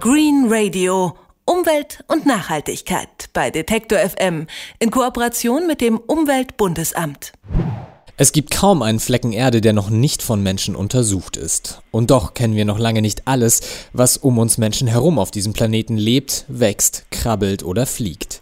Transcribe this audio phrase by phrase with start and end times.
[0.00, 1.16] Green Radio.
[1.44, 4.46] Umwelt und Nachhaltigkeit bei Detektor FM
[4.78, 7.32] in Kooperation mit dem Umweltbundesamt.
[8.16, 11.82] Es gibt kaum einen Flecken Erde, der noch nicht von Menschen untersucht ist.
[11.90, 13.60] Und doch kennen wir noch lange nicht alles,
[13.92, 18.40] was um uns Menschen herum auf diesem Planeten lebt, wächst, krabbelt oder fliegt.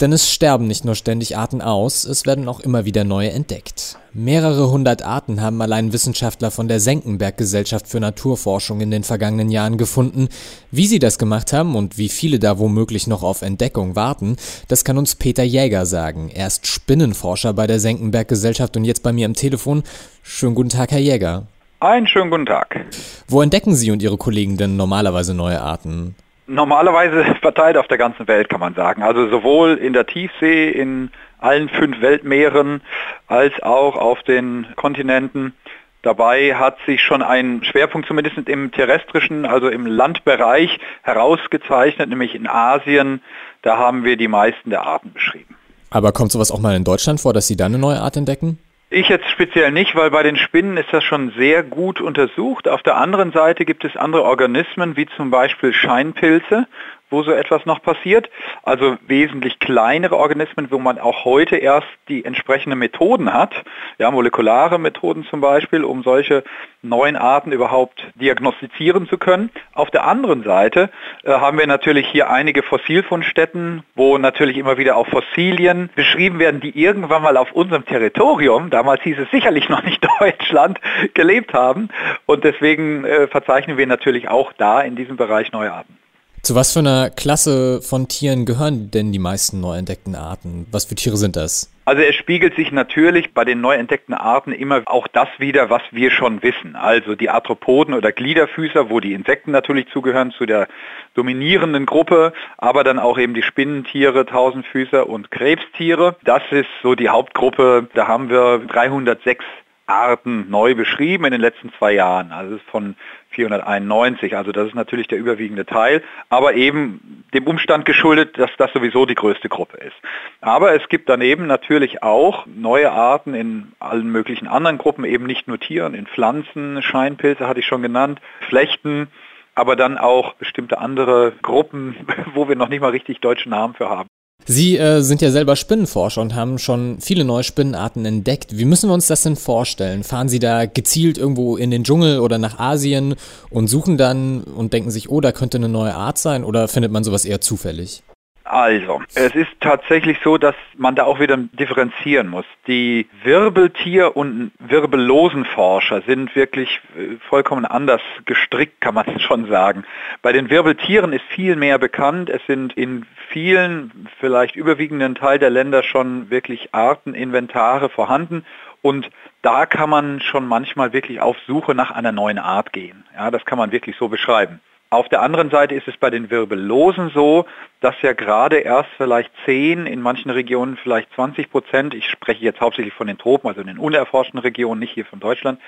[0.00, 3.96] Denn es sterben nicht nur ständig Arten aus, es werden auch immer wieder neue entdeckt.
[4.12, 9.50] Mehrere hundert Arten haben allein Wissenschaftler von der Senckenberg Gesellschaft für Naturforschung in den vergangenen
[9.50, 10.28] Jahren gefunden.
[10.70, 14.36] Wie sie das gemacht haben und wie viele da womöglich noch auf Entdeckung warten,
[14.68, 16.30] das kann uns Peter Jäger sagen.
[16.32, 19.82] Er ist Spinnenforscher bei der Senckenberg Gesellschaft und jetzt bei mir am Telefon.
[20.22, 21.46] Schönen guten Tag, Herr Jäger.
[21.80, 22.86] Einen schönen guten Tag.
[23.28, 26.14] Wo entdecken Sie und Ihre Kollegen denn normalerweise neue Arten?
[26.46, 29.02] Normalerweise verteilt auf der ganzen Welt, kann man sagen.
[29.02, 32.80] Also sowohl in der Tiefsee, in allen fünf Weltmeeren,
[33.26, 35.54] als auch auf den Kontinenten.
[36.02, 42.46] Dabei hat sich schon ein Schwerpunkt zumindest im terrestrischen, also im Landbereich herausgezeichnet, nämlich in
[42.46, 43.22] Asien.
[43.62, 45.56] Da haben wir die meisten der Arten beschrieben.
[45.88, 48.58] Aber kommt sowas auch mal in Deutschland vor, dass Sie da eine neue Art entdecken?
[48.90, 52.68] Ich jetzt speziell nicht, weil bei den Spinnen ist das schon sehr gut untersucht.
[52.68, 56.66] Auf der anderen Seite gibt es andere Organismen, wie zum Beispiel Scheinpilze,
[57.10, 58.28] wo so etwas noch passiert.
[58.62, 63.52] Also wesentlich kleinere Organismen, wo man auch heute erst die entsprechenden Methoden hat,
[63.98, 66.44] ja, molekulare Methoden zum Beispiel, um solche
[66.82, 69.50] neuen Arten überhaupt diagnostizieren zu können.
[69.72, 70.90] Auf der anderen Seite
[71.24, 76.60] äh, haben wir natürlich hier einige Fossilfundstätten, wo natürlich immer wieder auch Fossilien beschrieben werden,
[76.60, 80.78] die irgendwann mal auf unserem Territorium, damals hieß es sicherlich noch nicht Deutschland,
[81.14, 81.88] gelebt haben.
[82.26, 86.03] Und deswegen äh, verzeichnen wir natürlich auch da in diesem Bereich neue Arten.
[86.44, 90.66] Zu was für einer Klasse von Tieren gehören denn die meisten neu entdeckten Arten?
[90.70, 91.72] Was für Tiere sind das?
[91.86, 95.80] Also es spiegelt sich natürlich bei den neu entdeckten Arten immer auch das wieder, was
[95.90, 96.76] wir schon wissen.
[96.76, 100.68] Also die Arthropoden oder Gliederfüßer, wo die Insekten natürlich zugehören zu der
[101.14, 106.16] dominierenden Gruppe, aber dann auch eben die Spinnentiere, Tausendfüßer und Krebstiere.
[106.24, 107.88] Das ist so die Hauptgruppe.
[107.94, 109.42] Da haben wir 306
[109.86, 112.32] Arten neu beschrieben in den letzten zwei Jahren.
[112.32, 112.96] Also von
[113.30, 114.36] 491.
[114.36, 119.06] Also das ist natürlich der überwiegende Teil, aber eben dem Umstand geschuldet, dass das sowieso
[119.06, 119.96] die größte Gruppe ist.
[120.40, 125.48] Aber es gibt daneben natürlich auch neue Arten in allen möglichen anderen Gruppen, eben nicht
[125.48, 129.08] nur Tieren, in Pflanzen, Scheinpilze hatte ich schon genannt, Flechten,
[129.54, 131.96] aber dann auch bestimmte andere Gruppen,
[132.34, 134.08] wo wir noch nicht mal richtig deutsche Namen für haben.
[134.46, 138.58] Sie äh, sind ja selber Spinnenforscher und haben schon viele neue Spinnenarten entdeckt.
[138.58, 140.04] Wie müssen wir uns das denn vorstellen?
[140.04, 143.14] Fahren Sie da gezielt irgendwo in den Dschungel oder nach Asien
[143.48, 146.92] und suchen dann und denken sich, oh, da könnte eine neue Art sein oder findet
[146.92, 148.02] man sowas eher zufällig?
[148.44, 152.44] Also, es ist tatsächlich so, dass man da auch wieder differenzieren muss.
[152.66, 159.84] Die Wirbeltier- und Wirbellosenforscher sind wirklich äh, vollkommen anders gestrickt, kann man schon sagen.
[160.20, 162.28] Bei den Wirbeltieren ist viel mehr bekannt.
[162.28, 168.44] Es sind in vielen, vielleicht überwiegenden Teil der Länder schon wirklich Arteninventare vorhanden
[168.82, 169.08] und
[169.40, 173.04] da kann man schon manchmal wirklich auf Suche nach einer neuen Art gehen.
[173.16, 174.60] Ja, das kann man wirklich so beschreiben.
[174.94, 177.46] Auf der anderen Seite ist es bei den Wirbellosen so,
[177.80, 182.60] dass ja gerade erst vielleicht 10, in manchen Regionen vielleicht 20 Prozent, ich spreche jetzt
[182.60, 185.60] hauptsächlich von den Tropen, also in den unerforschten Regionen, nicht hier von Deutschland,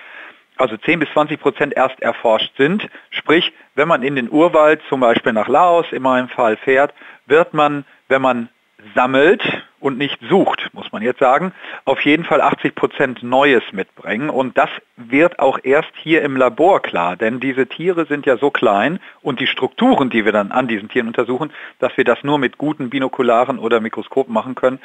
[0.57, 2.89] also 10 bis 20 Prozent erst erforscht sind.
[3.11, 6.95] Sprich, wenn man in den Urwald, zum Beispiel nach Laos in meinem Fall fährt,
[7.27, 8.49] wird man, wenn man
[8.95, 9.43] sammelt
[9.81, 11.53] und nicht sucht, muss man jetzt sagen,
[11.85, 14.31] auf jeden Fall 80 Prozent Neues mitbringen.
[14.31, 18.51] Und das wird auch erst hier im Labor klar, denn diese Tiere sind ja so
[18.51, 22.39] klein und die Strukturen, die wir dann an diesen Tieren untersuchen, dass wir das nur
[22.39, 24.81] mit guten Binokularen oder Mikroskopen machen können.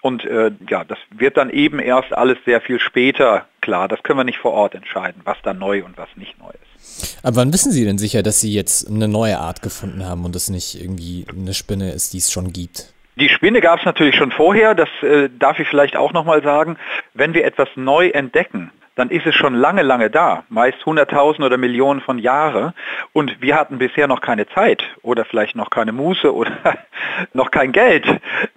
[0.00, 3.88] Und äh, ja, das wird dann eben erst alles sehr viel später klar.
[3.88, 7.18] Das können wir nicht vor Ort entscheiden, was da neu und was nicht neu ist.
[7.22, 10.36] Aber wann wissen Sie denn sicher, dass Sie jetzt eine neue Art gefunden haben und
[10.36, 12.93] es nicht irgendwie eine Spinne ist, die es schon gibt?
[13.16, 16.76] Die Spinne gab es natürlich schon vorher, das äh, darf ich vielleicht auch nochmal sagen.
[17.12, 21.56] Wenn wir etwas neu entdecken, dann ist es schon lange, lange da, meist hunderttausend oder
[21.56, 22.74] Millionen von Jahren.
[23.12, 26.52] Und wir hatten bisher noch keine Zeit oder vielleicht noch keine Muße oder
[27.32, 28.04] noch kein Geld,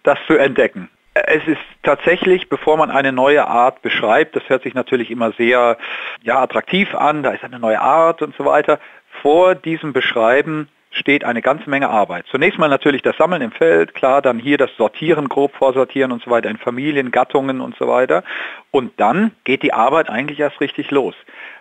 [0.04, 0.90] das zu entdecken.
[1.14, 5.78] Es ist tatsächlich, bevor man eine neue Art beschreibt, das hört sich natürlich immer sehr
[6.22, 8.80] ja, attraktiv an, da ist eine neue Art und so weiter.
[9.22, 12.26] Vor diesem Beschreiben steht eine ganze Menge Arbeit.
[12.30, 16.24] Zunächst mal natürlich das Sammeln im Feld, klar, dann hier das Sortieren, grob vorsortieren und
[16.24, 18.24] so weiter in Familien, Gattungen und so weiter.
[18.72, 21.16] Und dann geht die Arbeit eigentlich erst richtig los.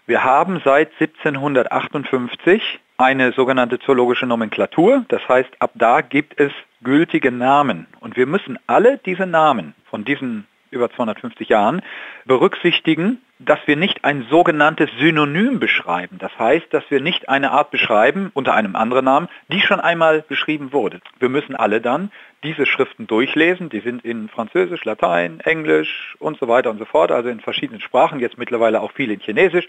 [0.07, 5.05] Wir haben seit 1758 eine sogenannte zoologische Nomenklatur.
[5.09, 6.53] Das heißt, ab da gibt es
[6.83, 7.87] gültige Namen.
[8.01, 11.83] Und wir müssen alle diese Namen von diesen über 250 Jahren
[12.25, 16.17] berücksichtigen, dass wir nicht ein sogenanntes Synonym beschreiben.
[16.19, 20.23] Das heißt, dass wir nicht eine Art beschreiben unter einem anderen Namen, die schon einmal
[20.23, 21.01] beschrieben wurde.
[21.19, 22.11] Wir müssen alle dann
[22.43, 23.69] diese Schriften durchlesen.
[23.69, 27.81] Die sind in Französisch, Latein, Englisch und so weiter und so fort, also in verschiedenen
[27.81, 29.69] Sprachen, jetzt mittlerweile auch viel in Chinesisch.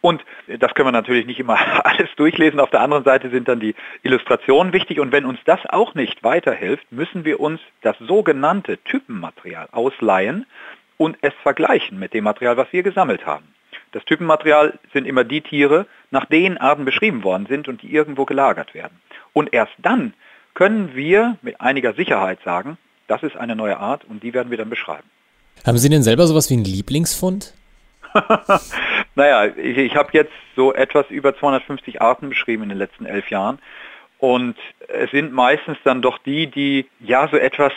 [0.00, 2.60] Und das können wir natürlich nicht immer alles durchlesen.
[2.60, 5.00] Auf der anderen Seite sind dann die Illustrationen wichtig.
[5.00, 10.46] Und wenn uns das auch nicht weiterhilft, müssen wir uns das sogenannte Typenmaterial ausleihen
[10.98, 13.54] und es vergleichen mit dem Material, was wir gesammelt haben.
[13.92, 18.26] Das Typenmaterial sind immer die Tiere, nach denen Arten beschrieben worden sind und die irgendwo
[18.26, 19.00] gelagert werden.
[19.32, 20.12] Und erst dann
[20.52, 24.58] können wir mit einiger Sicherheit sagen, das ist eine neue Art und die werden wir
[24.58, 25.08] dann beschreiben.
[25.66, 27.54] Haben Sie denn selber sowas wie einen Lieblingsfund?
[29.14, 33.30] naja, ich, ich habe jetzt so etwas über 250 Arten beschrieben in den letzten elf
[33.30, 33.58] Jahren.
[34.18, 34.56] Und
[34.88, 37.72] es sind meistens dann doch die, die ja so etwas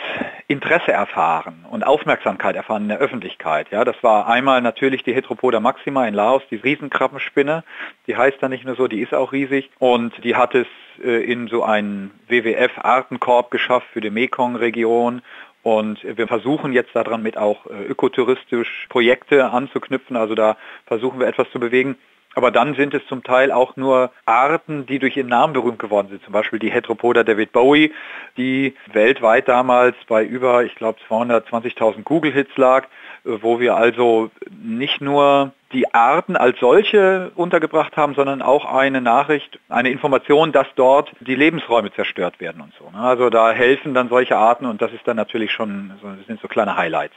[0.48, 3.68] Interesse erfahren und Aufmerksamkeit erfahren in der Öffentlichkeit.
[3.70, 7.62] Ja, das war einmal natürlich die Heteropoda maxima in Laos, die Riesenkrabbenspinne.
[8.08, 9.70] Die heißt da nicht nur so, die ist auch riesig.
[9.78, 10.66] Und die hat es
[11.04, 15.22] äh, in so einen WWF-Artenkorb geschafft für die Mekong-Region.
[15.62, 20.16] Und wir versuchen jetzt daran mit auch äh, ökotouristisch Projekte anzuknüpfen.
[20.16, 20.56] Also da
[20.86, 21.96] versuchen wir etwas zu bewegen.
[22.34, 26.08] Aber dann sind es zum Teil auch nur Arten, die durch ihren Namen berühmt geworden
[26.08, 26.24] sind.
[26.24, 27.92] Zum Beispiel die Heteropoda David Bowie,
[28.36, 32.86] die weltweit damals bei über, ich glaube, 220.000 Google-Hits lag,
[33.24, 39.58] wo wir also nicht nur die Arten als solche untergebracht haben, sondern auch eine Nachricht,
[39.68, 42.90] eine Information, dass dort die Lebensräume zerstört werden und so.
[42.96, 46.48] Also da helfen dann solche Arten und das ist dann natürlich schon, das sind so
[46.48, 47.14] kleine Highlights.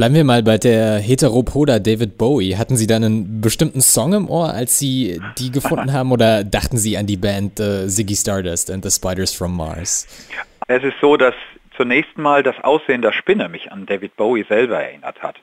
[0.00, 2.56] Bleiben wir mal bei der Heteropoda David Bowie.
[2.56, 6.78] Hatten Sie da einen bestimmten Song im Ohr, als Sie die gefunden haben, oder dachten
[6.78, 10.06] Sie an die Band uh, Ziggy Stardust and the Spiders from Mars?
[10.68, 11.34] Es ist so, dass
[11.76, 15.36] zunächst mal das Aussehen der Spinne mich an David Bowie selber erinnert hat.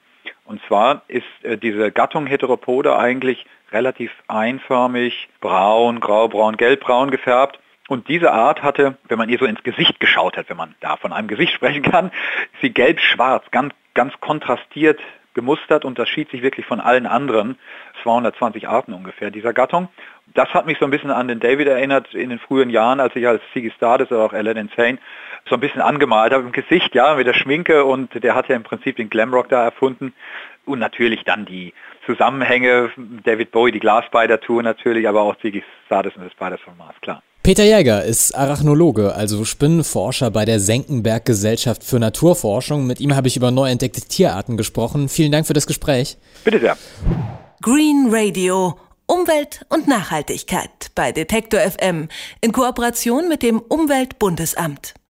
[0.46, 7.60] Und zwar ist äh, diese Gattung Heteropoda eigentlich relativ einförmig, braun, graubraun, gelbbraun gefärbt.
[7.88, 10.98] Und diese Art hatte, wenn man ihr so ins Gesicht geschaut hat, wenn man da
[10.98, 12.12] von einem Gesicht sprechen kann,
[12.62, 15.00] sie gelb-schwarz, ganz ganz kontrastiert
[15.34, 17.58] gemustert, unterschied sich wirklich von allen anderen
[18.04, 19.88] 220 Arten ungefähr dieser Gattung.
[20.34, 23.16] Das hat mich so ein bisschen an den David erinnert in den frühen Jahren, als
[23.16, 25.00] ich als Ziggy Stardust oder auch Alain Insane
[25.50, 28.56] so ein bisschen angemalt habe im Gesicht, ja, mit der Schminke und der hat ja
[28.56, 30.14] im Prinzip den Glamrock da erfunden
[30.66, 31.74] und natürlich dann die
[32.06, 32.92] Zusammenhänge,
[33.24, 37.24] David Bowie, die Glasspider-Tour natürlich, aber auch Ziggy Stardust und das Spiders von Mars, klar.
[37.48, 42.86] Peter Jäger ist Arachnologe, also Spinnenforscher bei der Senckenberg Gesellschaft für Naturforschung.
[42.86, 45.08] Mit ihm habe ich über neu entdeckte Tierarten gesprochen.
[45.08, 46.18] Vielen Dank für das Gespräch.
[46.44, 46.78] Bitte sehr.
[47.62, 48.78] Green Radio.
[49.06, 52.10] Umwelt und Nachhaltigkeit bei Detektor FM
[52.42, 54.96] in Kooperation mit dem Umweltbundesamt.